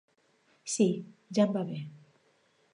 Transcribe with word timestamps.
Sí, 0.77 0.87
ja 1.39 1.45
em 1.47 1.55
va 1.59 1.65
bé. 1.71 1.79